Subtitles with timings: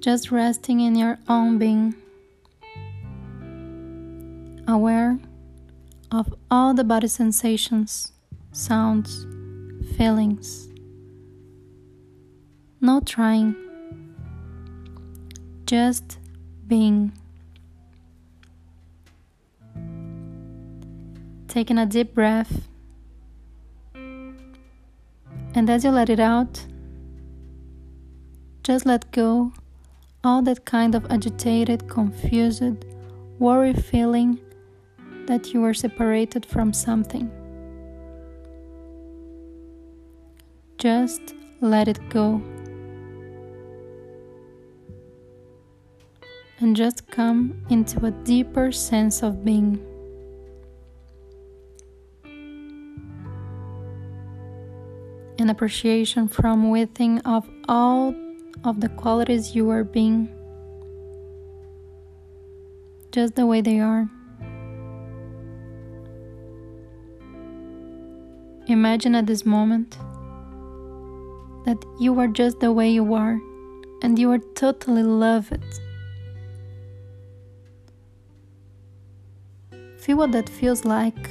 [0.00, 1.94] just resting in your own being,
[4.66, 5.18] aware
[6.12, 8.12] of all the body sensations,
[8.52, 9.26] sounds,
[9.96, 10.68] feelings.
[12.80, 13.56] No trying,
[15.66, 16.18] just
[16.66, 17.12] being.
[21.48, 22.68] Taking a deep breath,
[23.94, 26.64] and as you let it out,
[28.62, 29.52] just let go
[30.24, 32.84] all that kind of agitated, confused,
[33.38, 34.38] worry feeling
[35.26, 37.30] that you were separated from something.
[40.78, 42.42] Just let it go.
[46.60, 49.80] And just come into a deeper sense of being.
[55.38, 58.12] An appreciation from within of all
[58.64, 60.28] of the qualities you are being,
[63.12, 64.08] just the way they are.
[68.66, 69.96] Imagine at this moment
[71.64, 73.40] that you are just the way you are
[74.02, 75.62] and you are totally loved.
[79.98, 81.30] Feel what that feels like.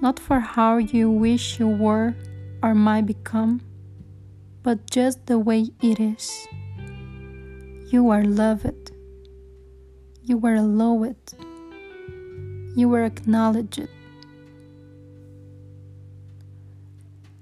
[0.00, 2.14] Not for how you wish you were
[2.64, 3.60] or might become,
[4.62, 6.48] but just the way it is.
[7.92, 8.90] You are loved.
[10.22, 11.16] You are allowed.
[12.74, 13.86] You are acknowledged.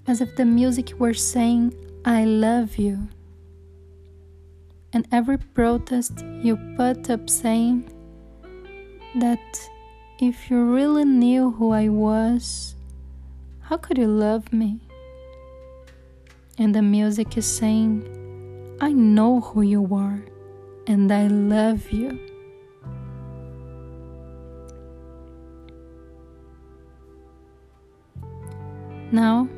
[0.08, 1.72] As if the music were saying,
[2.04, 3.06] I love you.
[4.92, 7.88] And every protest you put up saying
[9.20, 9.70] that
[10.18, 12.74] if you really knew who I was,
[13.60, 14.80] how could you love me?
[16.58, 18.06] And the music is saying,
[18.80, 20.22] I know who you are
[20.86, 22.18] and I love you.
[29.10, 29.48] Now,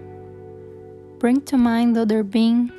[1.18, 2.70] bring to mind other being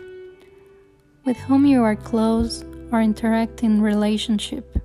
[1.24, 4.78] with whom you are close or interact in relationship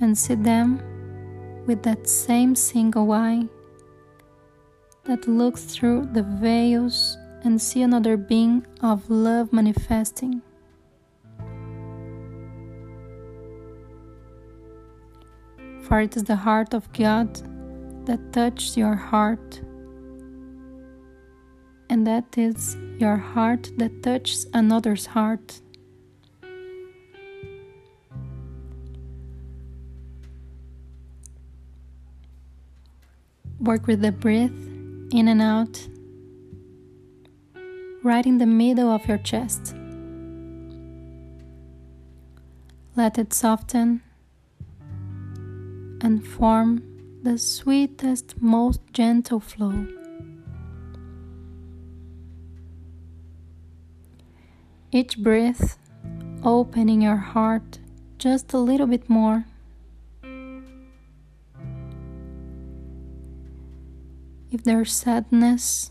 [0.00, 0.82] and see them
[1.66, 3.46] with that same single eye
[5.06, 10.42] that looks through the veils and see another being of love manifesting.
[15.82, 17.34] For it is the heart of God
[18.06, 19.60] that touches your heart,
[21.88, 25.60] and that is your heart that touches another's heart.
[33.60, 34.75] Work with the breath
[35.10, 35.88] in and out,
[38.02, 39.74] right in the middle of your chest.
[42.96, 44.02] Let it soften
[46.00, 46.82] and form
[47.22, 49.86] the sweetest, most gentle flow.
[54.92, 55.78] Each breath
[56.42, 57.80] opening your heart
[58.18, 59.44] just a little bit more.
[64.52, 65.90] If there's sadness,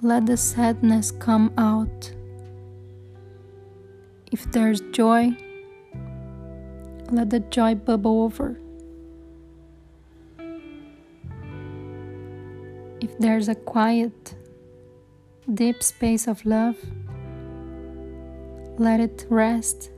[0.00, 2.12] let the sadness come out.
[4.32, 5.36] If there's joy,
[7.10, 8.58] let the joy bubble over.
[13.02, 14.34] If there's a quiet,
[15.52, 16.76] deep space of love,
[18.78, 19.90] let it rest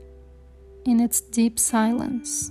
[0.84, 2.50] in its deep silence.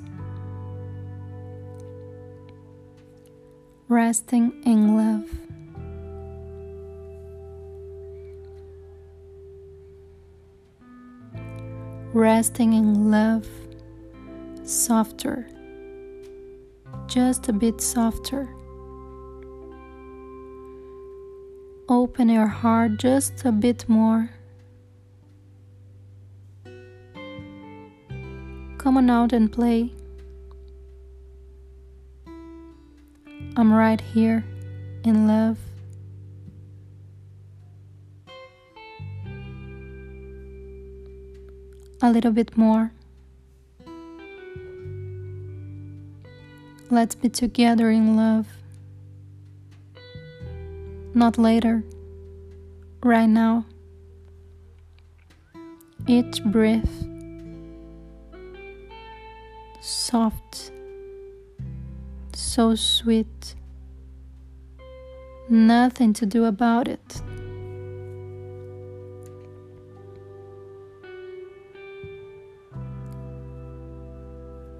[3.91, 5.27] Resting in love.
[12.13, 13.45] Resting in love,
[14.63, 15.45] softer,
[17.07, 18.47] just a bit softer.
[21.89, 24.29] Open your heart just a bit more.
[28.77, 29.91] Come on out and play.
[33.57, 34.45] I'm right here
[35.03, 35.57] in love.
[42.01, 42.91] A little bit more.
[46.89, 48.47] Let's be together in love.
[51.13, 51.83] Not later,
[53.03, 53.65] right now.
[56.07, 56.89] Each breath
[59.81, 60.71] soft
[62.51, 63.55] so sweet.
[65.47, 67.21] Nothing to do about it.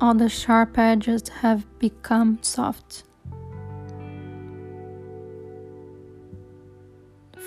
[0.01, 3.03] All the sharp edges have become soft.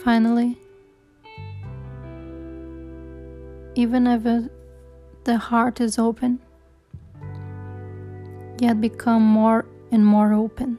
[0.05, 0.57] Finally,
[3.75, 4.23] even if
[5.25, 6.41] the heart is open,
[8.59, 10.77] yet become more and more open.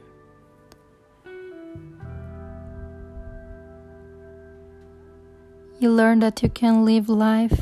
[5.80, 7.58] You learn that you can live life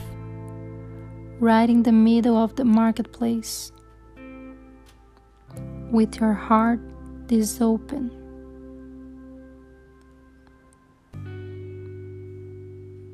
[1.39, 3.71] right in the middle of the marketplace
[5.93, 6.81] with your heart
[7.29, 8.11] this open.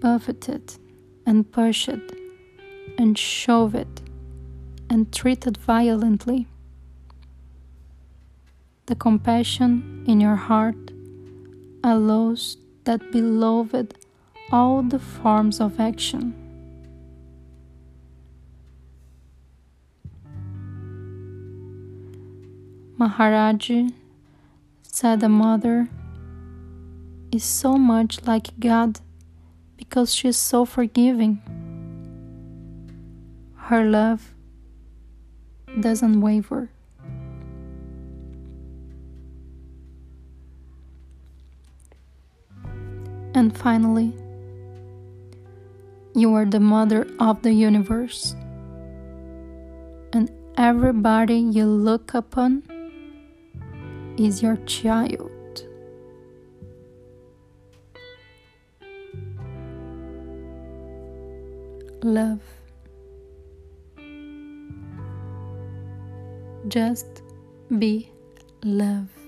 [0.00, 0.78] Buffeted
[1.26, 1.90] and pushed
[2.96, 4.00] and shoved
[4.88, 6.46] and treated violently.
[8.90, 10.90] The compassion in your heart
[11.84, 13.94] allows that beloved
[14.50, 16.34] all the forms of action.
[22.98, 23.94] Maharaji
[24.82, 25.88] said the mother
[27.30, 28.98] is so much like God
[29.76, 31.38] because she is so forgiving.
[33.54, 34.34] Her love
[35.78, 36.70] doesn't waver.
[43.50, 44.14] And finally,
[46.14, 48.36] you are the mother of the universe.
[50.12, 52.62] And everybody you look upon
[54.16, 55.64] is your child.
[62.04, 62.42] Love.
[66.68, 67.22] Just
[67.80, 68.12] be
[68.62, 69.19] love.